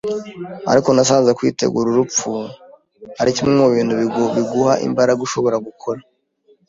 Ariko 0.71 0.89
nasanze 0.91 1.31
kwitegura 1.37 1.87
urupfu 1.89 2.29
ari 3.21 3.31
kimwe 3.35 3.53
mubintu 3.61 3.93
biguha 4.33 4.73
imbaraga 4.87 5.21
ushobora 5.27 5.57
gukora. 5.67 5.99